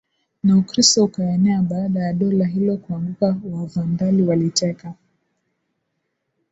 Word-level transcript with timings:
na 0.43 0.57
Ukristo 0.57 1.03
ukaenea 1.03 1.61
Baada 1.61 1.99
ya 1.99 2.13
dola 2.13 2.45
hilo 2.45 2.77
kuanguka 2.77 3.37
Wavandali 3.51 4.21
waliteka 4.23 4.93